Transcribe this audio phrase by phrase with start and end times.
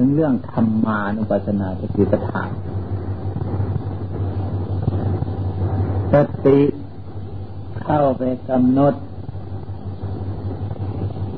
[0.00, 2.48] ถึงเรื่องธรรมานุปัสสนาสติปัฏฐาน
[6.12, 6.58] สติ
[7.82, 8.94] เข้าไปกำหนด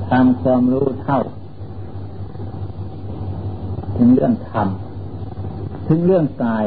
[0.09, 1.19] ทำความรู้เท่า
[3.97, 4.67] ถึงเรื่องธรรม
[5.87, 6.65] ถึงเรื่องกาย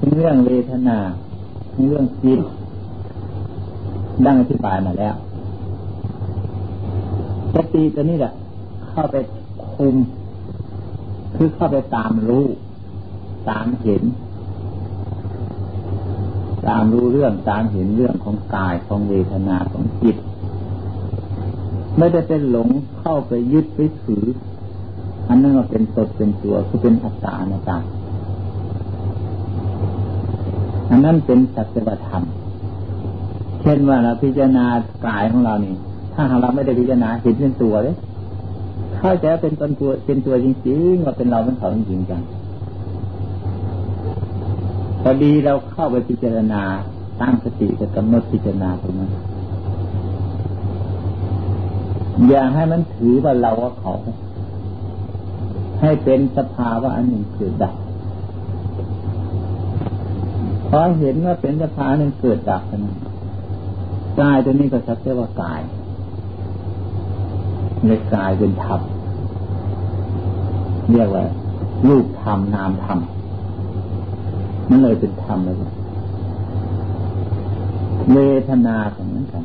[0.00, 0.98] ถึงเรื่องเวทนา
[1.72, 2.40] ถึงเรื่องจิต
[4.24, 5.14] ดังอธิบายมาแล้ว
[7.54, 8.32] สติตัวนี้แหละ
[8.90, 9.16] เข้าไป
[9.76, 9.96] คุม
[11.36, 12.46] คือเข้าไปตามรู้
[13.50, 14.02] ตามเห็น
[16.68, 20.16] ตามรู้เรื่องตามเห็นเรื่องของกายของเวทนาของจิต
[21.98, 24.24] ไม่ได้เป็นหลงเข้าไปยึดไปถือ
[25.28, 27.78] อันนั้นก็เป็นตดเป็นตัวคือเป็นอัตตาในตา
[30.90, 32.24] อันนั้นเป็นสัจธรรม
[33.60, 34.66] เช่นว่าเราพิจารณา
[35.06, 35.74] กายของเรานี่
[36.14, 37.96] ถ้าหากเราไม่ได้พิจารณาเห็นเป็นตัวเลย
[39.06, 42.22] เข้าใจเป็นตนตัวเป็นตัวจริงๆว่าเป็นเราเป็นเขาจริงจัง
[45.02, 46.62] พอดีเราเข้าไปพิจารณา
[47.20, 49.10] ตั้งสติจะกำหนดพิจารณาตรงนั้น
[52.28, 53.92] อย่าให้มันถือว่าเราว่าเขา
[55.80, 57.74] ให้เป็นสภาวะอันหนึ่งเกิดดับ
[60.68, 62.96] พอเห็นว่าเป็นสภาวะหนึ่งเกิดดับนั้น
[64.20, 65.60] กายตัวนี้ก็ชัดเจนว่ากาย
[67.86, 68.80] ในกายเป็นธรรม
[70.90, 71.24] เรียกว่า
[71.88, 72.98] รูปธรรมนามธรรม
[74.68, 75.56] นั่นเลยเป็นธรรมเลย
[78.12, 78.18] เว
[78.48, 79.44] ทนาของนั้นกัน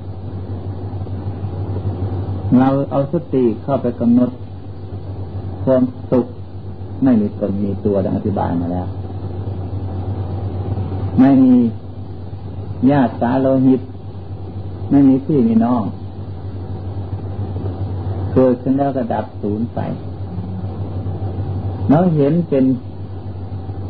[2.60, 4.30] เราเอาสติเข้าไปกำหนด
[5.64, 6.26] ความสุข
[7.04, 8.88] ไม่มีตนมีตัวดังอธิบายมาแล้ว
[11.20, 11.56] ไม่มี
[12.92, 13.82] ญาติสาโลหิต
[14.92, 15.84] ไม่มีพี่มีน้อง
[18.34, 19.80] เกิดขึ้นแล้วก็ดับสูญไป
[21.90, 22.66] เราเห็นเป็น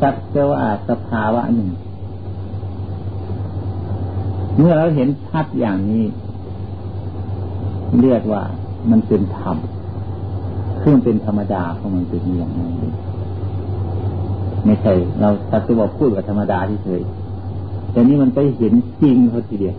[0.00, 1.70] สักเจวาสภาวะหนึ่ง
[4.58, 6.04] เมื่อเราเห็นชัดอย่างนี้
[8.02, 8.42] เรียกว่า
[8.90, 9.56] มันเป็นธรรม
[10.82, 12.72] ซึ่งเป็นธรรมดาของมันเป็นอย่างนั้น
[14.64, 17.00] ไม่ใช่เราสักจะบพูดกับธรรมดาที่เคย
[17.92, 18.72] แต่นี้มันไปเห็น
[19.02, 19.76] จริงเขาทีเดียว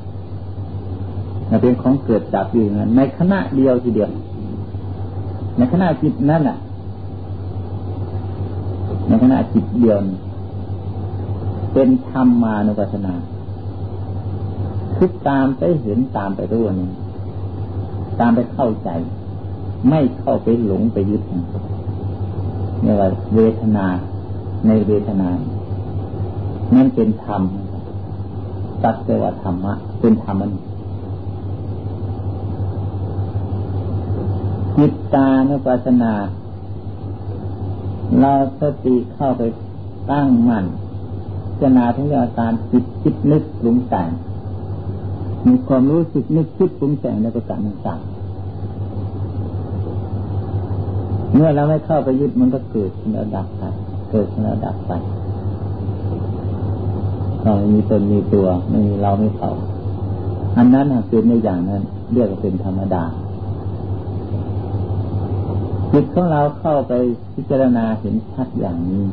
[1.49, 4.09] มันเป็นของเกิดดับอยู่นั้นในขณะเดียวทีเดียว
[5.57, 6.57] ในขณะจิตนั่นแหละ
[9.11, 9.97] ในขณะจิตเดียว
[11.73, 13.13] เป็นธรรมมานุปัสสนา
[14.95, 16.89] คือตามไปเห็นตามไปรู้นี่
[18.19, 18.89] ตามไปเข้าใจ
[19.89, 21.21] ไม่เข้าไปหลงไปยึด
[22.83, 23.87] นี่ว่าเวทนา
[24.67, 25.29] ในเวทนา
[26.75, 27.41] นั่นเป็นธรรม
[28.83, 30.51] ตัดเสว่าธรรมะ เป็นธรรมมัน
[34.77, 36.13] จิตตานุปัสสนา
[38.19, 39.41] เราสติเข้าไป
[40.11, 40.65] ตั้งมั่น
[41.61, 44.09] จนาทั้งอาการจิตคิดนึกปรุงแต่ง
[45.47, 48.01] มีความรู้สึกนึกคิดปรุงแต่งในประการต่าง
[51.33, 53.63] เมื่อเราไม่เข้าไปยึดมันก็เกิดขึ้นแล้วดับไป
[54.11, 54.91] เกิดขึ้นแล้วดับไป
[57.43, 59.51] เราไม่มีตนมีตัว ไม่มีเราไม่เขา
[60.57, 61.81] อันนั้นหากเป็นในอย่างนั้น
[62.13, 63.03] เรียกว่าเป็นธรรมดา
[65.91, 66.93] จิตของเราเข้าไป
[67.33, 69.03] พิจารณาเห็นชัดอย่างนี้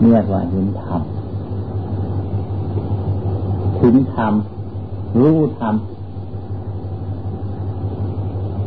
[0.00, 1.02] เรียกว่าเห็นธรรม
[3.80, 4.32] ถึงธรรม
[5.18, 5.74] รู้ธรรม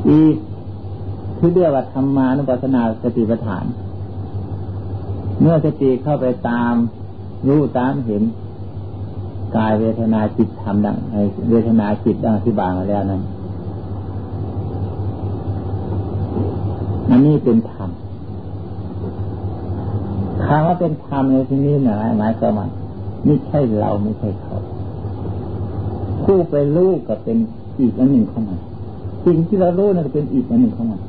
[0.10, 0.36] อีก
[1.38, 3.66] ที่เรียกว่าธรรมานุปัสสนาสติปัฏฐาน
[5.42, 6.74] เมื่อสติเข้าไปตาม
[7.48, 8.24] รู้ตามเห็น
[9.56, 10.98] กายเวทนาจิตธรรมดัง
[11.50, 13.22] เวทนาจิตดังที่บางมาแล้วนั้น
[17.10, 17.90] อันนี้เป็นธรรม
[20.46, 22.68] คำว่าเป็นธรรมในที่นี้หมายหมายความว่า
[23.26, 24.58] ไม่ใช่เราไม่ใช่เขา
[26.24, 27.38] ผู้ไปรู้ก็เป็น
[27.80, 28.60] อีกอันหนึ่งของมัน
[29.26, 31.02] สิ่งที่เรารู้นั่นก็เป็นอีกอันหนึ่งของมัน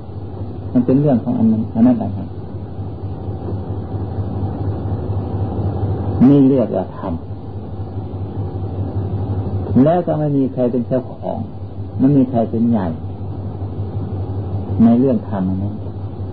[0.72, 2.28] มันเป็นเรื่องของอันนั้นอันนั้นต่างหาก
[6.28, 7.12] นี่เรียกว่าธรรม
[9.84, 11.38] แล้วก็ไม่มีใครเป็นเจ้าของ
[11.98, 12.86] ไม่มีใครเป็นใหญ่
[14.84, 15.74] ในเรื่องธรรมนั้น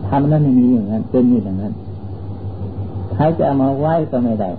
[0.09, 1.73] ทำนั้นไม่มีอย่างนั้นเป็นอย่างนั้น
[3.13, 4.49] ใครจะเอามาไหว้ก็ไม่ได้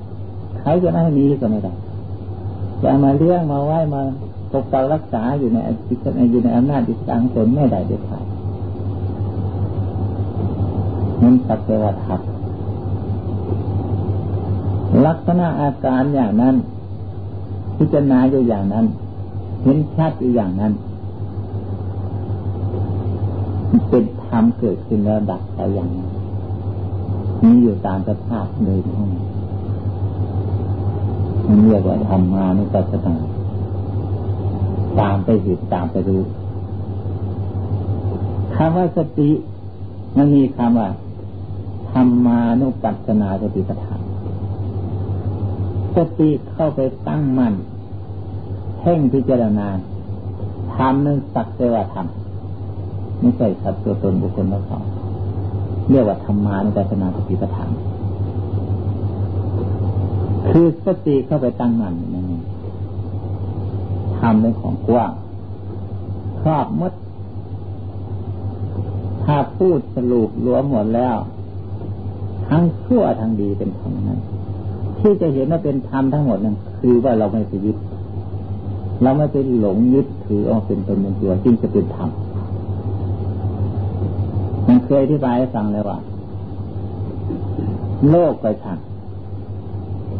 [0.61, 1.73] ใครจะไม่ให้มีก็ไม่ได้
[2.81, 4.03] จะเอามาเลี้ยงมาไหว้มา
[4.53, 5.57] ปกปักรักษาอยู่ใน
[6.31, 8.25] อยู่ในอำนาจอิสระของตนไม่ได้เด็ดขาด
[11.23, 12.21] นั่นสัจจะธรรม
[15.07, 16.55] ลักษณะอาการอย่างนั้น
[17.77, 18.85] พิจารณาอยู่อย่างนั้น
[19.63, 20.73] เห็นชัดอยู่อย่างนั้น
[23.89, 26.07] เป็นธรรมเกิดขึ้นแล้วดับไปอย่างนี้
[27.43, 29.07] มีอยู่ตามสภาพเดิมของ
[31.47, 33.15] มันเรียกว่าธรรมานุปัสสนา
[35.01, 36.23] ตามไปเห็นตามไปรู้
[38.55, 39.31] คำว่าสติ
[40.17, 40.89] มันมีคำว่า
[41.93, 44.03] ธรรมานุปัสสนาสติปัฏฐาน
[45.97, 47.55] สติเข้าไปตั้งมั่น
[48.79, 49.69] เพ่งพิจารณา
[50.75, 52.26] ทำนั้นสักแต่ว่าทำ
[53.21, 54.79] ไม่ใช่สัตว์ตัวตนบุคคลแล้วเขา
[55.91, 57.71] เรียกว่าธรรมานุปัสสนาสติปัฏฐาน
[60.49, 62.43] คือสติเข้าไปตั้งมั่นนั่นเอง
[64.19, 65.13] ทำในของกว้าง
[66.41, 66.93] ครอบมด
[69.25, 71.17] ถ้าพูดสรุปรวมหมดแล้ว
[72.49, 74.21] ทั้งชั่วทั้งดีเป็นธรรมนั้น
[74.99, 77.77] ที่จะเห็นว่าเป็นธรรมทั้งหมดนั้นคือว่าเราไม่ไปยึด
[79.03, 82.11] เราไม่ไปหลงยึดถือเอาเป็นตนเป็นตัวจึงจะเป็นธรรม
[84.85, 85.99] เคยอธิบายให้ฟังเลยว่า
[88.11, 88.79] โลกไปทาง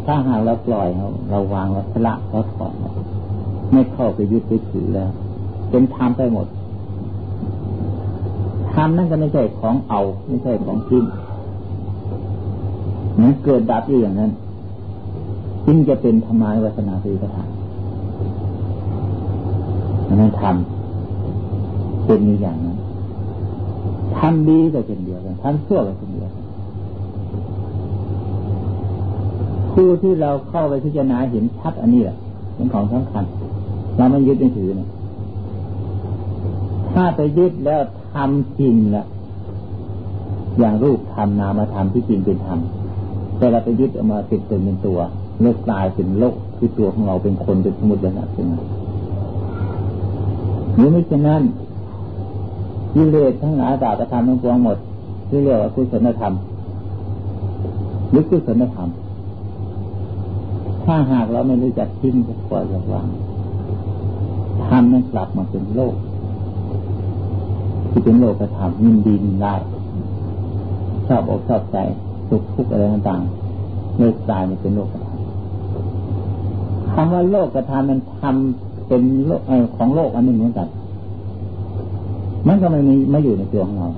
[0.05, 2.73] ถ้าหากเราปล่อยเราเราวางเราละเราถอน
[3.71, 5.09] ไม่เข้าไปยึดไปถือแล้ว
[5.69, 6.47] เป็นธรรมไปหมด
[8.73, 11.03] ธรรมนั่นก็ไม่ใช่ของเอา ไม่ใช่ของทิ้ง
[13.21, 14.31] มันเกิดดับอยู่อย่างนั้น
[15.65, 17.45] จึงจะเป็นธรรมาวัฒนาสีกถา
[20.07, 22.66] อันนั้นทำเป็นมีอย่างนั้น
[24.19, 26.43] ทำดีก็เช่นเดียวกันทำชั่วก็เช่นเดียวกัน
[29.73, 32.17] ผู้ที่เราเข้าไปพิจารณาเห็นชัดอันนี้แหละ
[32.55, 33.23] เป็นของสำคัญ
[33.97, 34.89] เราไม่ยึดไม่ถือเนี่ย
[36.93, 37.81] ถ้าไปยึดแล้ว
[38.13, 39.05] ทำจริงละ
[40.59, 42.59] อย่างรูปทำนามธรรมที่จริงเป็นธรรม
[43.37, 44.99] แต่เราไปยึดออกมาติดตัวเป็นตัว
[45.41, 48.59] เลิกกลายเป็นโลกที่ตัวของเราเป็นคนเป็นสมุติบัญญัติขึ้นมา
[50.75, 51.41] หรือไม่เช่นนั้น
[52.97, 54.77] กิเลสทั้งหลายตาประทำทั้งปวงหมด
[55.29, 56.33] ที่เรียกว่ากุศลธรรม
[58.09, 58.89] หรือกุศลธรรม
[60.85, 63.07] ถ้าหากเราไม่รู้จักทิ้งจะปล่อยจะวาง
[64.67, 65.95] ทำนั้นกลับมาเป็นโลก
[67.89, 69.55] ที่เป็นโลกกระทำยินดียินได้
[71.07, 71.77] ชอบอกชอบใจ
[72.29, 79.41] สุขทุกข์อะไรต่างๆเลิกตายมันเป็นโลกกระทำคำว่าโลกกระทำมันทำเป็นโลก
[79.77, 80.67] ของโลกอันหนึ่งเหมือนกัน
[82.47, 83.89] มันก็ไม่มีไม่อยู่ในตัวของเรา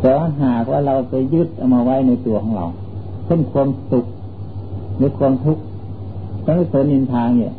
[0.00, 2.66] แต่ว่าหากว่าเราไปยึดเอามาไว้ในตัวของเรา
[3.26, 4.04] เช่นความสุข
[4.96, 5.62] หรือความทุกข์
[6.44, 7.54] ต้องเสนินทางเนี่ย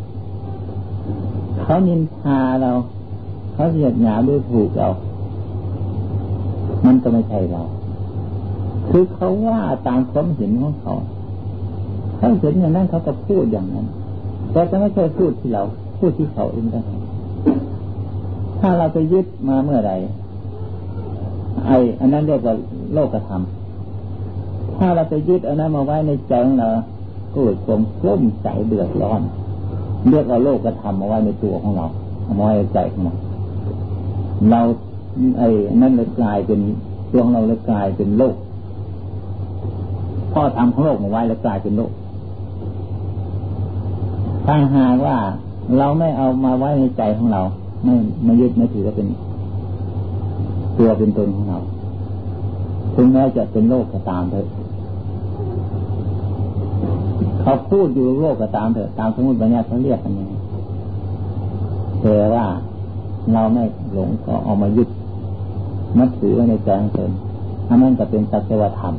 [1.61, 2.71] เขานินทาเรา
[3.53, 4.87] เขาเหยียดหยามด้วยถูกเรา
[6.85, 7.61] มันก็ไม่ใช่เรา
[8.89, 10.93] คือเขาว่าตามความเห็นของเขา
[12.17, 13.85] เขาเห็นอย่างนั้นเขาก็พูดอย่างนั้น
[14.51, 15.63] แต่จะไม่ใช่พูดที่เรา
[15.99, 16.81] พูดที่เขาเองได้
[18.59, 19.93] ถ้าเราไปยึดมาเมื่อไร
[21.67, 22.55] ไอ้อันนั้นเรียกว่า
[22.93, 23.41] โลกธรรม
[24.77, 26.81] ถ้าเราไปยึดอันนั้นมาไว้ในใจของเราก็
[27.33, 29.21] เกิดความกลุ้มใจเดือดร้อน
[30.09, 31.85] เรียกว่าโลกธรรมมาไว้ในตัวของเรา
[32.23, 33.13] เอาไว้ในใจของเรา
[34.49, 34.61] เรา
[35.37, 35.49] ไอ้
[35.81, 36.59] นั่นเลยกลายเป็น
[37.11, 38.35] ตัวของเราเลยกลายเป็นโลก
[40.33, 41.91] พ่อทำของโลกมาไว้แล้วกลายเป็นโลก
[44.45, 45.17] ถ้าหากว่า
[45.77, 47.41] เราไม่เอามาไว้ในใจของเรา
[47.85, 49.07] ไม่ไม่ยึดไม่ถือว่าเป็น
[50.77, 51.59] ตัวเป็นตนของเรา
[52.95, 54.47] ถึงแม้จะเป็นโลกก็ตามเถอะ
[57.41, 60.29] เขาพูดอยู่โลกก็ตามเถอะตามสมมติบัญญัติเขาเรียกกันยัง
[62.01, 62.45] แต่ว่า
[63.33, 63.63] เราไม่
[63.93, 64.89] หลงก็เอามายึด
[65.97, 67.11] มัดถือไว้ในใจของตน
[67.69, 68.93] อันนั้นก็เป็นสัจธรรม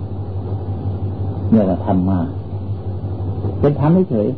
[1.50, 2.18] เรียกว่าธรรมมา
[3.60, 4.28] เป็นธรรมเฉย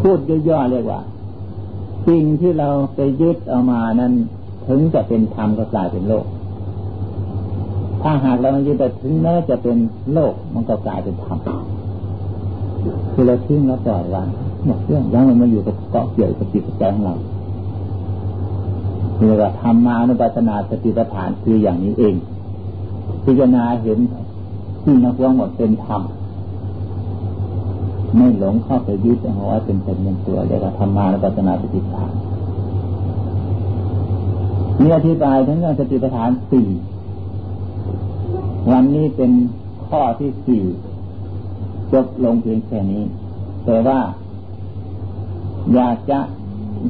[0.00, 0.18] พูด
[0.48, 1.00] ย่อๆเรียกว่า
[2.08, 4.12] สิ่งที่เราไปยึดเอามานั้น
[4.66, 6.26] ถึงจะเป็นธรรมก็กลายเป็นโลก
[8.02, 9.76] ถ้าหากเราไม่ยึดแต่ถึงแม้จะเป็น
[10.12, 11.38] โลกมันก็กลายเป็นธรรม
[13.12, 14.28] คือเราทิ้งแล้วปล่อยวาง
[14.64, 17.14] หมดเรื่องยังมันมาอยู่กับเกาะเกี่ยวกับจิตใจของเรา
[19.16, 22.14] เรียกว่าธรรมานุปัสสนาสติปัฏฐานคืออย่างนี้เอง
[23.24, 23.98] พิจารณาเห็น
[24.82, 26.02] ที่นักวงหมดเป็นธรรม
[28.16, 32.12] ไม่หลงเข้าไปยึดเอาไว้เป็นเป็นเป็นตัวเรียกว่าธรรมานุปัสสนาสติปัฏฐาน
[34.82, 36.68] มีอธิบายทั้งเรื่องสติปัฏฐานสี่
[38.70, 39.30] วันนี้เป็น
[39.86, 40.62] ข้อที่สี่
[41.92, 43.02] จบลงเพียงแค่นี้
[43.64, 44.00] แต่ว่า
[45.74, 46.20] อยากจะ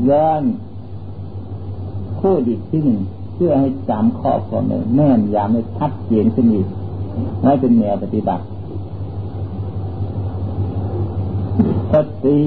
[0.09, 0.43] ย้อน
[2.21, 3.01] พูดอีกที่หนึ่ง
[3.35, 6.67] เพื่อให้จำข้อความแน่นยามให้ชัดเจนขึ้นอีก
[7.41, 8.45] ไว้เป็นแนวปฏิบัติ
[11.93, 12.39] สติ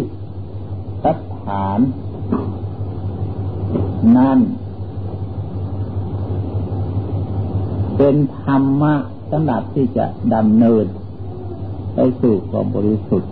[1.03, 1.79] สัฐาน
[4.17, 4.39] นั่น
[7.97, 8.93] เป็นธรรมะ
[9.31, 10.85] สำหรับที่จะดำเนิน
[11.93, 13.31] ไปสู่ความบริสุทธิ์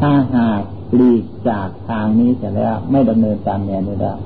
[0.00, 0.62] ถ้าหาก
[0.94, 4.16] หลีกจากทางนี้จะแล้ว ไม่ดำเนินตามแนวนี้แล้ว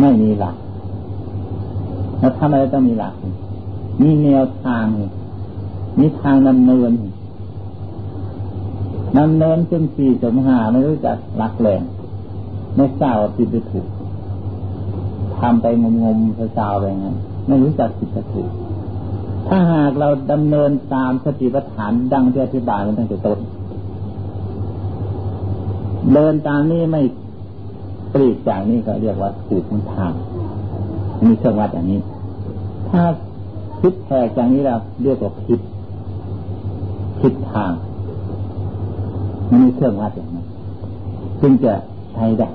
[0.00, 0.56] ไม่มีหลัก
[2.18, 3.14] แล้วทำอะไรต้องมีหลัก
[4.02, 4.84] มีแนวทาง
[5.98, 6.90] มีทางดำเนิน
[9.18, 11.82] ดำเนินจนสี่สมหาไม่รู้จักหลักแหล่ง
[12.76, 13.86] ไม่ทราบว่าผิดหรือถูก
[15.40, 16.18] ทำไปงมงม
[16.54, 17.16] เศร้าไปงั้น
[17.48, 18.50] ไม่รู้จักผิดถูก
[19.48, 23.38] ถ้าหากเราดำเนินตามสติปัฏฐานดังที่อธิบายมาตั้งแต่ต้น
[26.12, 27.02] เดินตามนี้ไม่
[28.12, 30.12] ปลีกจากนี้ก็เรียกว่าถูกทาง
[31.24, 32.00] มีเครื่องวัดอย่างนี้
[32.90, 33.02] ถ้า
[33.80, 35.60] คิดแทกจากนี้แล้วเรียกว่าผิด
[37.20, 37.72] ผิดทาง
[39.50, 40.44] มันมีเครื่องวัดอย่างนี้
[41.40, 41.72] จึงจะ
[42.12, 42.48] ใช้ได้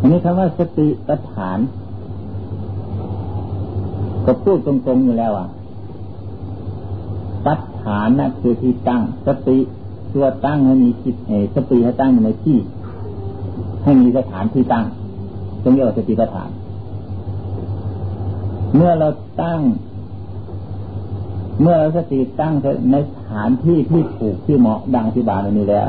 [0.00, 1.58] อันนี้คำว่าสติปัฏฐาน
[4.26, 5.48] ก็พูดตรงๆอยู่แล้วอะ
[7.46, 9.58] ปัฏฐานนั่นคือที่ตั้ง สติ
[10.14, 12.58] ตัวตั้งให้มีจิตเอสติให้ตั้งในที่
[13.84, 14.84] ให้มีสถานที่ตั้ง
[15.62, 16.50] ตรงนี้ว่าสติปัฏฐาน
[18.74, 19.08] เมื่อเรา
[19.42, 19.60] ตั้ง
[21.60, 22.54] เมื่อเราสติตั้ง
[22.92, 25.86] ในสถานที่ที่ถูกที่เหมาะดังที่บาลนี้แล้ว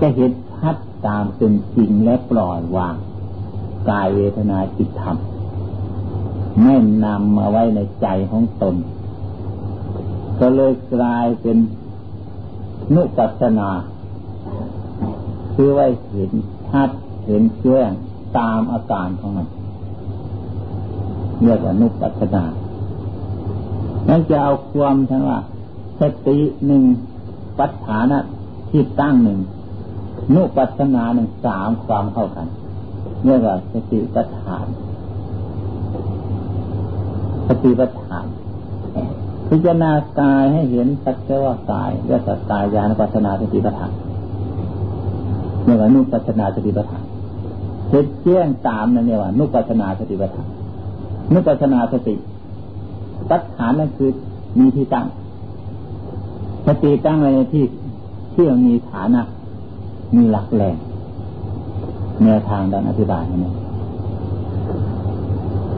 [0.00, 2.94] จะเห็นชัดตามเป็นจริงและปล่อยวาง
[3.88, 5.16] กายเวทนาจิตธรรม
[6.62, 8.76] ไม่นำมาไว้ในใจของตน
[10.40, 11.56] ก็เลยกลายเป็น
[12.94, 13.70] นุปัสนา
[15.54, 16.32] คือไว้เห็น
[16.68, 16.90] ชัด
[17.26, 17.90] เห็นเชื่อง
[18.38, 19.46] ตามอาการของมัน
[21.42, 22.44] เรียกว่านุปัสนา
[24.08, 25.38] นั่นจะเอาความทั้งว่า
[26.00, 26.82] สติหนึ่ง
[27.58, 28.18] ปัฏฐานะ
[28.70, 29.38] ที่ตั้งหนึ่ง
[30.34, 32.46] นุปัสนาหนึ่งสามความเข้ากัน
[33.24, 34.66] เรียกว่าสติปัฏฐาน
[37.48, 38.26] สติปัฏฐาน
[39.48, 43.92] พิจารณากายให้เห็นสักแต่ว่ากายเรียกว่ากายญาณปัสนาสติปัฏฐาน
[45.64, 47.04] เรียกว่านุปัสนาสติปัฏฐาน
[47.90, 50.48] เห็นเที่ยงตามนั่นเนี่ยว่านุปัสนาสติปัฏฐาน
[51.34, 52.14] นุปัสนาสติ
[53.30, 54.10] ปัฏฐานนั่นคือ
[54.58, 55.06] มีที่ตั้ง
[56.66, 57.64] สติตั้งไว้ในที่
[58.34, 59.22] ที่มีฐานะ
[60.16, 60.76] มีหลักแหล่ง
[62.24, 63.38] แนวทางดังอธิบายนี่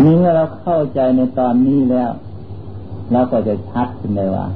[0.03, 2.11] นี่เมื่อเราเข้าใจในตอนนี้แล้ว
[3.13, 4.47] เราก็จะชัดขึ้นเลยว่า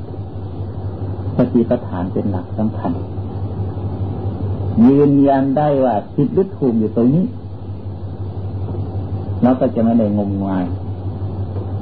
[1.37, 2.93] สติปัฏฐานเป็นหลักสำคัญ
[4.89, 7.25] ยืนยันได้ว่าผิดหรือถูกอยู่ตรงนี้
[9.43, 10.65] เราก็จะไม่ได้งมงาย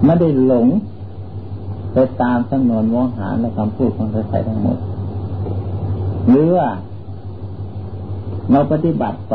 [0.04, 0.66] ไม่ได้หลง
[1.92, 4.78] ไปตามสำนวนวงหารและคำพูดของใครทั้งหมด
[6.28, 6.68] หรือว่า
[8.50, 9.34] เราปฏิบัติไป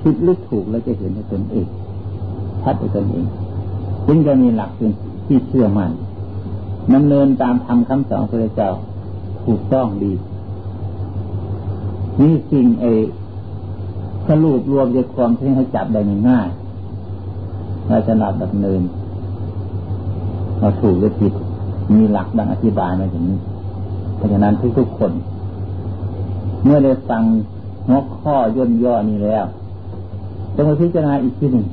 [0.00, 1.66] ผิดหรือถูกเราจะเห็นในตนเอง
[2.62, 3.26] ชัดในตนเอง
[4.06, 4.92] จึงจะมีหลักเป็น
[5.26, 5.92] ที่เชื่อมัน่น
[6.94, 8.70] ดำเนินตามธรรมคำสอนพระเจ้า
[9.44, 10.12] ถูกต้องดี
[12.20, 12.92] นี่สิ่งไอ้
[14.28, 16.48] สรุปรวมใจความที่ให้จับได้ง่าย
[17.88, 18.80] เราจะหลับดำเนิน
[20.58, 21.32] เราถูกหรือผิด
[21.94, 23.38] มีหลักดังอธิบายมาอย่างนี้
[24.16, 25.12] เพราะฉะนั้นทุกๆคน
[26.64, 27.22] เมื่อได้ฟัง
[27.86, 29.44] หัวข้อย่นย่อนี้แล้ว
[30.54, 31.66] จะมาพิจารณาอีกทีหนึ่ง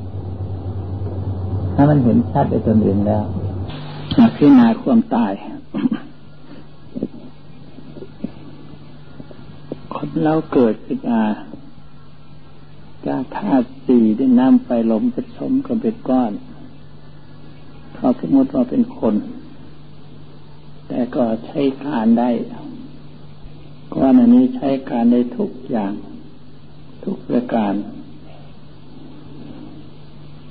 [1.74, 3.24] ถ้ามันเห็นชัดในตนเองแล้ว
[4.36, 5.32] พิจารณาความตาย
[9.94, 11.22] คนเราเกิดขึ้นมา
[13.06, 16.32] จากธาตุสี่ได้นำไปหลมผสมกันเป็นก้อน
[17.94, 19.14] เขาสมมติว่าเป็นคน
[20.88, 22.30] แต่ก็ใช้การได้
[23.94, 25.92] ก้อนอันนี้ใช้การได้ทุกอย่าง
[27.04, 27.74] ทุกประการ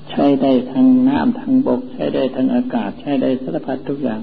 [0.10, 4.22] ใช้ได้ทั้งน้ำทั้งบก ใช้ได้ทั้งอากาศ ใช้ได้สารพัดทุกอย่าง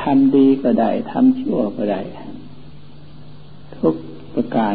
[0.00, 2.00] ทำดีก็ได้ทำชั่วก็ได้
[3.78, 3.94] ทุก
[4.34, 4.74] ประการ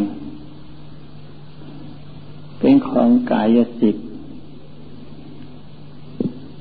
[2.60, 4.08] เป็นของกายสิทธิ์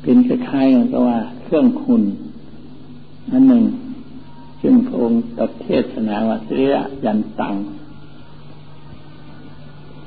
[0.03, 2.03] เป็นคล้ายๆกันก็ว่า เครื่องคุณ
[3.31, 3.65] อันหนึ่ง
[4.61, 7.55] ซึ่งพระองค์ตัดเทศนาว่าเรียยันตัง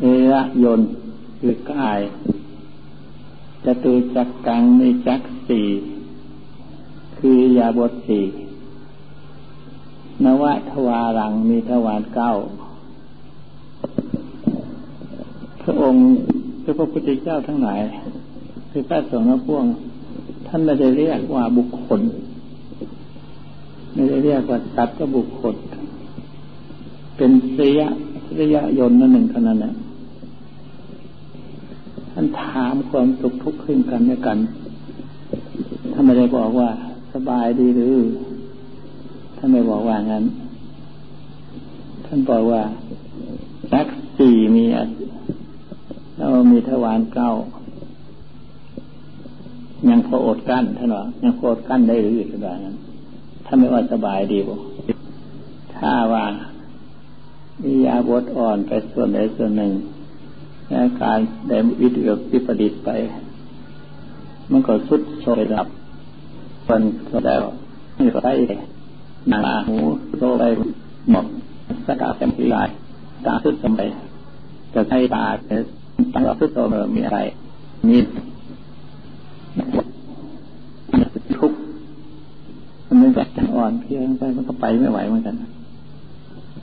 [0.01, 0.81] เรียยน
[1.39, 1.99] คือกาย
[3.65, 5.67] จะตูจักกังมีจักสี่
[7.17, 8.25] คือยาบทสี่
[10.23, 12.31] นวะทวารังมีทวารเก้า
[15.61, 16.01] พระองค์
[16.63, 17.79] พระพุทธเจ้าทั้งหลาย
[18.71, 19.65] คือพระสงฆ์พวง
[20.47, 22.01] ท่านไม่ได้เรียกว่าบุคคล
[23.93, 25.55] ไม่ได้เรียกว่าสัตว์ก็บุคคล
[27.17, 27.79] เป็นเสีย
[28.39, 29.73] ระยะยนต์นั่นหนึ่งเท่านั้นนะ
[32.11, 36.69] ท่านถามความสุขทุกข์ขึ้นกันด้วยกันานไม่ได้บอกว่า
[37.13, 37.95] สบายดีหรือ
[39.37, 40.23] ท่านไม่บอกว่างั้น
[42.05, 42.61] ท่านบอกว่า
[43.73, 44.65] รักสี่มี
[46.17, 47.31] แล้วมีทวารเก้า
[49.89, 52.75] ยังพออดกั้นท่านว่ายังพออดกั้นได้หรือสบายนั้น
[53.45, 54.57] ถ้าไม่ว่าสบายดีบ่
[55.75, 56.25] ถ้าว่า
[57.63, 59.71] มียาบดอ่อนไปส่วนใดส่วนหนึ่ง
[60.71, 62.89] อาการได้วิทยุวิปดิษไป
[64.51, 65.67] มันก็สุดโซยดับ
[66.65, 67.43] คนก็แล้ว
[67.97, 68.33] นี่ได้
[69.31, 69.75] นาหู
[70.19, 70.43] โตไป
[71.11, 71.25] หมด
[71.87, 72.55] สกัดเป็นที่ไร
[73.25, 73.89] ตาสุดสมัย
[74.73, 75.59] จะใช้ตาเป็น
[76.13, 77.19] ตั้งรับสุดโตเมื่อมีอะไร
[77.87, 77.97] มี
[81.37, 81.51] ทุก
[82.87, 83.27] มันไม่แบบ
[83.63, 85.35] อ่อนเพียงไปมันก็ไปไม่ไหวเหมือนกัน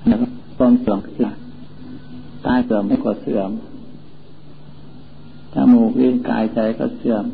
[0.06, 0.26] แล้วก็
[0.58, 1.28] ต้นเสื่อมขึ้น
[2.44, 3.50] ตาเสื่อมไม่ก็เสื่อม
[5.54, 7.24] จมูกลิ้นกายใจก็เสื่อม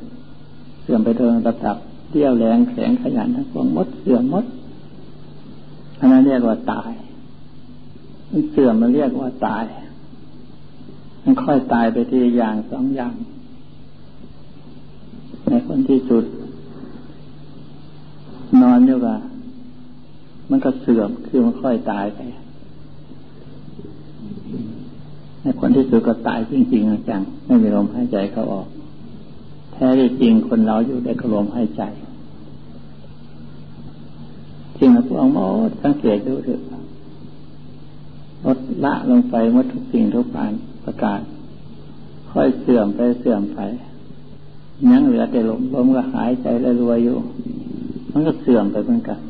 [0.82, 1.76] เสื่อมไปโดยระดับ
[2.10, 4.44] เที่ยวแรงแข็งขยันทั้งวงมดเสื่อมมด
[5.98, 6.90] อันนั้นเรียกว่าตาย
[8.30, 9.64] มันเสื่อมมันเรียกว่าตาย
[11.22, 13.14] มันค่อยตายไปทีอย่างสองอย่าง
[15.48, 16.24] ในคนที่สุด
[18.62, 19.18] นอนอยู่กับ
[20.50, 22.20] มันก็เสื่อมคือมันค่อยตายไป
[25.42, 28.66] ในคนที่สุดก็ตายจริงๆจังไม่มีลมหายใจเข้าออก
[29.72, 29.86] แท้
[30.20, 31.82] จริงคนเราอยู่ได้กลมหายใจ
[34.78, 35.38] จริงนะพวกม
[35.68, 36.60] ดสังเกตดูเถอะ
[38.44, 40.52] ลดละลงไปหมดทุกสิ่งทุกปาน
[40.84, 41.20] ประกาศ
[42.30, 43.60] ค่อยเสื่อมไปเสื่อมไป
[44.90, 47.16] ยังเหลือแต่ลมลมก็หายใจแล้วรวยอยู่
[48.12, 49.20] มันก็เสื่อมไปเหมือนกัน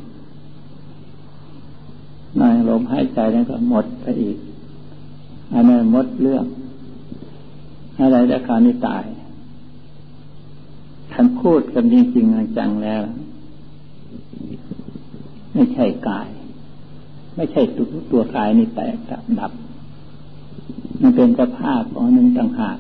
[2.40, 4.36] นอยลมหายใจนั้นก็หมดไปอีก
[5.52, 6.44] อันนั้นหมดเรื่อง
[7.98, 9.04] อะไรแต่คราวนี้ตาย
[11.12, 13.02] ท่านพูดกันจริงๆจังแล้ว
[15.52, 16.28] ไม่ใช่กาย
[17.36, 19.52] ไม่ใช่ตัวตัวกายนี่แตกดับดับ
[21.02, 22.78] มันเป็นสภาพของหนึ่งต่างหาก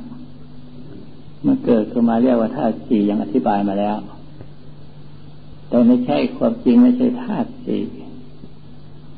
[1.46, 3.96] มันเกิดขึ้นมาเรียกว่าธาตุสี่อย่างอธิบายมาแล้ว
[5.68, 7.82] แต่ไม่ใช่ความจริงไม่ใช่ธาตุสี่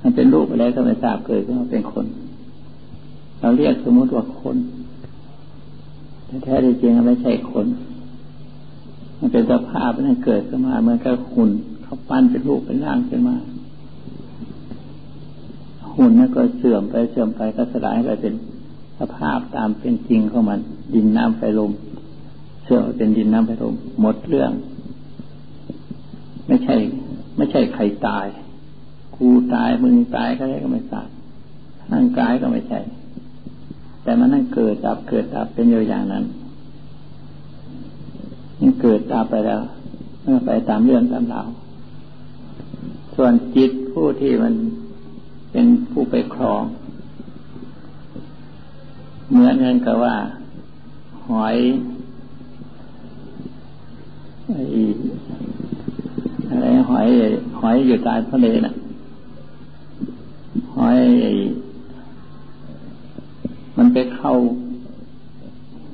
[0.02, 2.06] มันเป็นรูปอะไรก็ไม่ทราบเกิดขึ้นมาเป็นคน
[3.40, 4.56] เราเรียกสมมติว่าคน
[6.26, 7.66] แต่แท้จริงมันไม่ใช่คน
[9.18, 11.50] มันเป็นสภาพนั้นเกิดขึ้นมาเหมือนกับหุ่น
[11.82, 13.36] เขาปั้นเป็นรูปเป็นร่างขึ้นมา
[15.94, 18.34] หุ่นนั่นก็เสื่อมไปเสื่อมไปก็สลายไปเป็น
[18.98, 20.60] สภาพตามเป็นจริงของมัน
[20.94, 21.72] ดินน้ำไฟลม
[22.64, 24.50] เสื่อมเป็นดินน้ำไฟลมหมดเรื่อง
[26.46, 26.76] ไม่ใช่
[27.36, 28.26] ไม่ใช่ใครตาย
[29.18, 31.08] กูตายมึงตายก็ได้ก็ไม่ทราบ
[31.92, 32.80] ร่างกายก็ไม่ใช่
[34.02, 36.24] แต่มันนั่งเกิดดับเกิดดับเป็นอยู่อย่างนั้น
[38.60, 39.60] มันเกิดดับไปแล้ว
[40.22, 41.48] เมื่อไปตามเรื่องตามราว
[43.14, 44.54] ส่วนจิตผู้ที่มัน
[45.52, 46.62] เป็นผู้ไปครอง
[49.30, 50.16] เหมือนกันกับว่า
[51.28, 51.56] หอย
[56.48, 57.06] อะไรหอย
[57.60, 58.74] หอยอยู่ใต้ทะเลน่ะ
[60.88, 61.00] อย
[63.76, 64.34] มันไปเข้า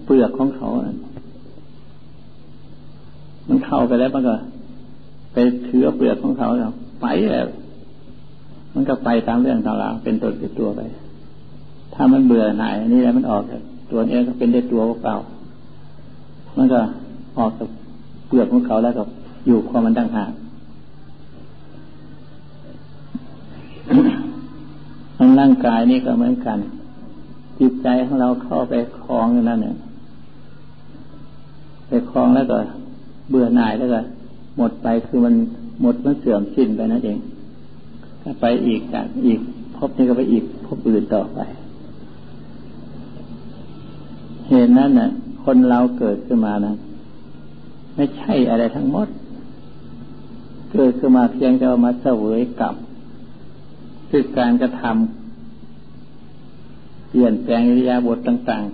[0.05, 0.69] เปลือกของเขา
[3.49, 4.35] มันเข้าไปแล้วมันก็
[5.33, 7.47] ไปถือเปลือกของเขาแล้วไปแล้ว
[8.75, 10.81] มันก็ไปตามเรื่องตามราวเป็นตัวเป็นตัวไป
[11.95, 15.17] ถ้ามันเบื่อหน่ายนี่แหล้วมันออกจากตัวนี้ก็เป็นได้ตัวเปล่า
[16.57, 16.81] มันก็
[17.39, 17.69] ออกจาก
[18.27, 19.03] เปลือกของเขาแล้วก็
[19.47, 20.33] อยู่ความมันตั้งหาก
[25.19, 26.59] มัน ร่างกายนี่ก็เหมือนกัน
[27.59, 29.77] จิตใจของเราเข้าไปคลองอย่นั้นเนี่ย
[31.89, 32.59] ไปคลองแล้วก็
[33.31, 34.01] เบื่อหน่ายแล้วก็
[34.57, 35.35] หมดไปคือมัน
[35.83, 37.19] หมดมันเสื่อมสิ้นไปนั่นเอง
[38.41, 39.41] ไปอีกจากอีก
[39.77, 41.39] พบนี้ก็ไปอีกพบอื่นต่อไป
[44.49, 45.11] เห็นนั้นน่ะ
[45.45, 46.75] คนเราเกิดขึ้นมานะ
[47.97, 49.09] ไม่ใช่อะไรทั้งหมด
[50.73, 52.75] เกิดขึ้นมาเพียงแต่มาเสวยกับ
[54.11, 55.24] คือการกระทำ
[57.17, 58.65] เปลี่ยนแปลงอิริยาบถต่าง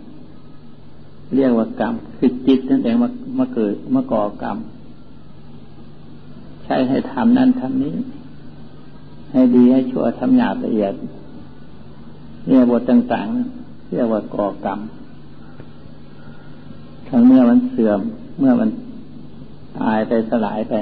[0.63, 4.57] ๆ เรียกว่ากรรมคือจิตนั่นเองมามาเกิดมาก่อกรรม
[6.65, 7.95] ใช้ให้ทำนั่นทำนี้
[9.33, 10.95] ให้ดีให้ชั่วทำหยาบละเอียด
[12.47, 14.79] เนี่ยบทต่างๆเรียกว่าก่อกรรม
[17.09, 18.01] ทั้งเมื่อมันเสื่อม
[18.39, 18.71] เมื่อมัน
[19.79, 20.75] ตายไปสลายไป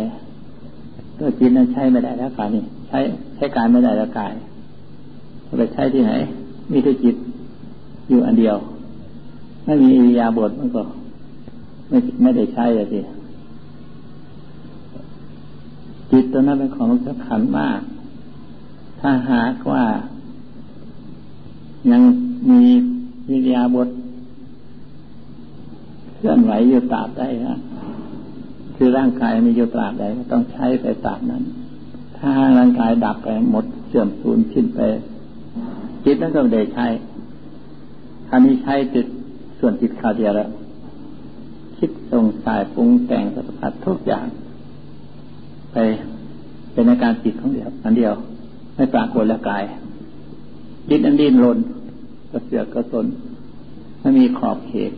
[1.19, 2.99] ตัวจิตนั้นใช้ไม่ได้แล้วกายนี่ใช้
[3.37, 4.33] ใช้กายไม่ได้แล้วกาย
[5.59, 6.13] ไปใช้ที่ไหน
[6.73, 7.17] มีแต่จิต
[8.09, 8.57] อยู่อันเดียว
[9.65, 10.83] ไม่มีอิริยาบถมันก็
[11.89, 13.01] ไม่ไม่ได้ใช้เลยที
[16.11, 17.81] จิตตัวนั้นเป็นของสำคัญมาก
[19.01, 19.85] ถ้าหากว่า
[21.91, 22.03] ยัง
[22.51, 22.63] มี
[23.31, 23.89] วิทยาบท
[26.15, 27.59] เคลื่อนไหวอยู่ตราบใดนะ
[28.77, 31.43] คือร่างกายมีอยู่ตราบใดต้องใช้ไปตราบนั้น
[32.19, 34.81] ถ้าร่างกายดับไปหมดเสื่อมสูญสิ้นไป
[36.05, 36.87] จิตนั้นก็ไม่ได้ใช้
[38.29, 39.07] ท่านี้ใช้จิต
[39.59, 40.49] ส่วนจิตขาดเดียวแล้ว
[41.79, 44.27] คิดสงสัยปรุงแต่งสัมผัสทุกอย่าง
[45.73, 45.77] ไป
[46.73, 48.13] เป็นอาการจิตของเดียวอันเดียว
[48.77, 49.65] ไม่ปรากฏแล้วกาย
[50.89, 51.59] จิตอันดิ้นรน
[52.31, 53.07] กระเสือกกระสน
[54.01, 54.93] ไม่มีขอบเขต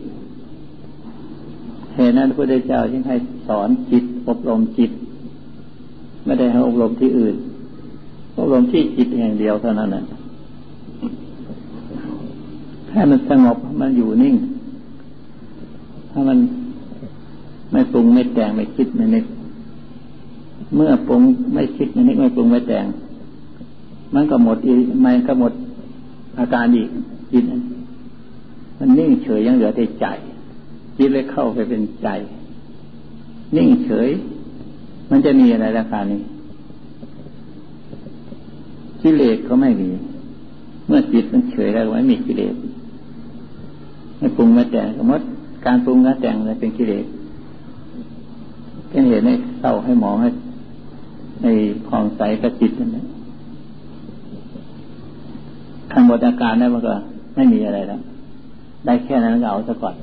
[1.95, 3.15] เหตุนั้นพระพุทธเจ้าจึงให้
[3.47, 4.91] สอนจิต อบรมจิต
[6.25, 7.35] ไม่ได้ให้อบรมที่อื่น
[8.37, 10.03] อบรมที่จิตแห่งเดียวเท่านั้นนะ
[12.91, 14.35] ให้มันสงบมันอยู่นิ่ง
[16.11, 16.37] ถ้ามัน
[17.71, 19.25] ไม่ปรุงไม่แต่งไม่คิดไม่นึก
[20.75, 21.21] เมื่อปรุง
[21.53, 22.85] ไม่คิดไม่นึกไม่ปรุงไม่แต่ง
[24.15, 24.73] มันก็หมดอี
[25.05, 25.53] มันก็หมด
[26.39, 26.89] อาการอีก
[27.31, 27.43] จิต
[28.77, 30.05] มันนิ่งเฉยยังเหลือแต่ใจ
[30.97, 32.07] จิตเลยเข้าไปเป็นใจ
[33.55, 34.09] นิ่งเฉย
[35.09, 36.21] มันจะมีอะไรราคานี้
[39.01, 39.89] กิเลสก็ไม่มี
[40.87, 42.53] เมื่อจิตมันเฉยแล้วไม่มีกิเลส
[44.21, 45.25] ไม่ปรุงไม่แต่งสมมติ
[45.65, 47.05] การปรุงและแต่งอะไรเป็นกิเลส
[48.89, 50.29] เป็นเหตุให้เศร้าให้หมองให้
[51.41, 51.47] ใน
[51.87, 53.05] คลองใสกระจิตนั่นแหละ
[55.91, 56.93] ทางหมดอาการนั้นมันก็
[57.35, 58.01] ไม่มีอะไรแล้ว
[58.85, 59.95] ได้แค่นั้นก็เอาซะก่อน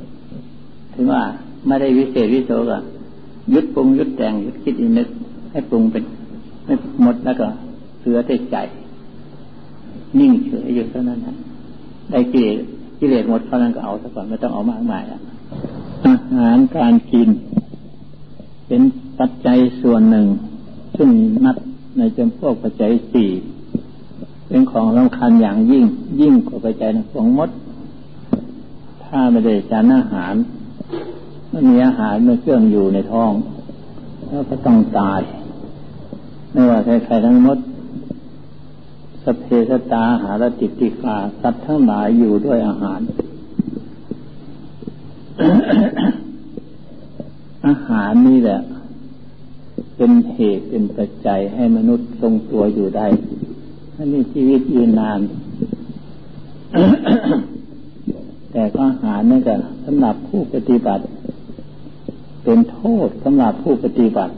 [0.94, 1.22] ถึงว่า
[1.66, 2.78] ไม่ได้วิเศษวิโสก็
[3.54, 5.08] ยุดปรุงยุดแต่งยุดคิดอินึก
[5.52, 6.04] ให้ปรุงเป็น
[6.64, 7.46] ไม่หมดแล้วก็
[8.00, 8.56] เสือได้ใจ
[10.18, 11.34] นิ่งเฉยอยู่เท่านั้นนะ
[12.10, 12.58] ได้กิเลส
[12.98, 15.20] กิเลสหมดเท่านั้นก็เอาซะก่อนไม่ต้องเอามากมายอะ
[16.06, 17.28] อาหารการกิน
[18.66, 18.82] เป็น
[19.18, 20.26] ปัจจัยส่วนหนึ่ง
[20.96, 21.08] ซึ่ง
[21.44, 21.56] นัด
[21.98, 23.30] ในจำพวกปัจจัยสี่
[24.48, 25.84] เป็นของสำคัญอย่างยิ่ง
[26.20, 27.50] ยิ่งกว่าปัจจัยของมด
[29.04, 30.34] ถ้าไม่ได้จานอาหาร
[31.50, 33.32] ไม่มีอาหารไม่เครื่องอยู่ในท้อง
[34.28, 35.20] แล้วก็ต้องตาย
[36.52, 37.58] ไม่ว่าใครๆทั้งหมด
[39.24, 43.00] สเพสตาหารติติกาสัตว์ทั้งหลายอยู่ด้วยอาหาร
[47.66, 48.60] อาหารนี่แหละ
[49.96, 53.06] เป็นเหตุเป็นปัจจัยให้มนุษย์ทรงตัวอยู่ได้
[53.94, 55.20] ให้มีชีวิตยืนนาน
[58.52, 59.54] แต่ก็อาหารนี่ก็
[59.84, 61.04] สำหรับผู้ปฏิบัติ
[62.44, 64.34] เป็นโทษสำหรับผู้ปฏิบัติ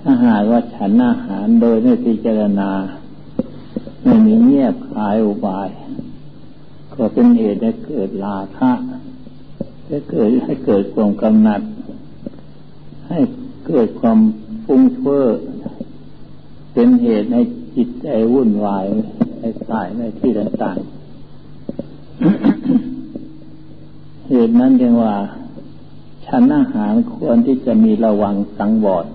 [0.00, 2.70] ถ้าหากว่าฉันอาหารโดยไม่พิจารณา
[4.04, 5.68] ไม่มีเงียบคายอุบาย
[6.94, 8.72] ก็เป็นเหตุให้เกิดลาคะ
[9.86, 11.62] ให้เกิดให้เกิดความกำหนัด
[13.08, 13.18] ให้
[13.66, 14.18] เกิดความ
[14.64, 15.26] ฟุ้งเฟ้อ
[16.72, 17.42] เป็นเหตุให้
[17.76, 18.84] จิตใจวุ่นวาย
[19.40, 20.86] ให้ตายในที่ต่างๆ
[24.28, 25.14] เหตุนั้นจึงว่า
[26.26, 29.06] ฉันอาหารควรที่จะมีระวังสังวร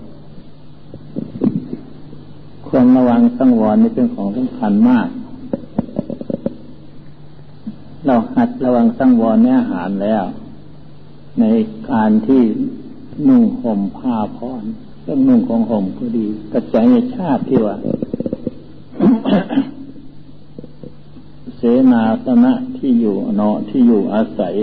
[2.72, 5.08] ควรระวังสังวรนี่เป็นของสำคัญมาก
[8.06, 10.24] เราหัดระวังสังวรในอาหารแล้ว
[11.40, 11.44] ใน
[11.90, 12.42] การที่
[13.28, 14.62] นุ่งห่มผ้าพร
[15.02, 17.76] เรื่องนุ่งของห่มก็ดีกระจายชาติที่ว่า
[21.56, 24.54] เสนาสนะที่อยู่เนาะที่อยู่อาศัย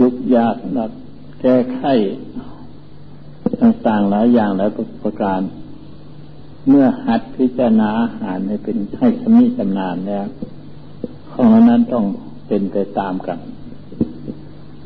[0.00, 0.90] ยุกยากนัก
[1.40, 1.82] แก้ไข
[3.62, 4.70] ต่างๆหลายอย่างแล้ว
[5.04, 5.40] ประการ
[6.70, 10.26] เมื่อหัดพิจารณาอาหารให้เป็นให้สมีจำนานแล้ว
[11.32, 12.04] ของนั้นต้อง
[12.46, 13.38] เป็นไปตามกัน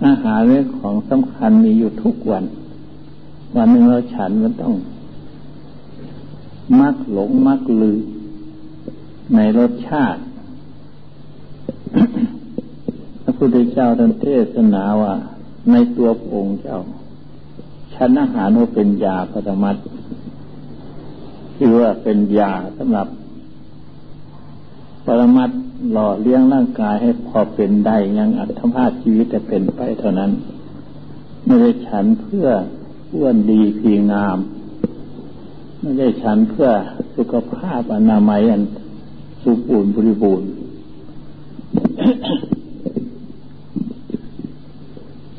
[0.07, 2.45] อาหารเรื่องของสำคัญมีอยู่ทุกวัน
[3.57, 4.75] วันหนึ่งเราฉันมันต้อง
[6.81, 7.99] มักหลงมักลือ
[9.35, 10.21] ในรสชาติ
[13.23, 15.15] พระพุทธเจ้าท่านเทศนาว่า
[15.71, 16.79] ในตัวองค์เจ้า
[17.95, 19.77] ชั้นอาหารว่าเป็นยาปรมัต
[21.57, 23.07] คือว่าเป็นยาสำหรับ
[25.07, 25.51] ปรมัต
[25.93, 30.31] หล่อเลี้ยงร่างกายให้พอเป็นได้ยังอัตภาพชีวิตจะเป็นไปเท่านั้น
[31.45, 32.47] ไม่ได้ฉันเพื่อ
[33.15, 34.39] อ้วนดีพีงาม
[35.81, 36.69] ไม่ได้ฉันเพื่อ
[37.17, 38.63] สุขภาพอนามัยอัน
[39.43, 40.49] สุบูรณ์บริบูรณ์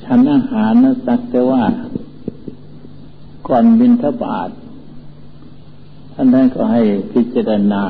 [0.03, 1.63] ฉันอาหารนะสักแต่ว่า
[3.47, 4.49] ก่อนบินทบาท
[6.17, 7.83] ท่านนั้นก็ให้พิจารณา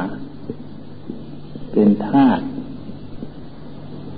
[1.71, 2.43] เป็นธาตุ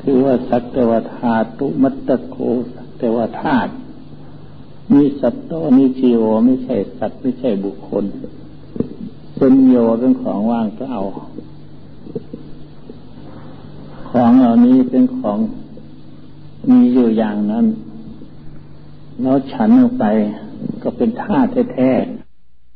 [0.01, 1.47] คือว่าสักแต่ว่าธาตุ
[1.81, 2.37] มัตตโก
[2.73, 3.71] สักแต่ว่าธาตุ
[4.93, 8.03] มีสัตโตนิชีโอไม่ใช่สัตว์ไม่ใช่บุคคล
[9.37, 10.97] สุญโยเป็นของว่างเปล่า
[14.09, 15.37] ของเหล่านี้เป็นของ
[16.69, 17.65] มีอยู่อย่างนั้น
[19.21, 20.05] แล้วฉันออกไป
[20.83, 22.26] ก็เป็นธาตุแท้ๆ